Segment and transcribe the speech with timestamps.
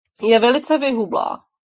[0.23, 1.43] Je velice vyhublá.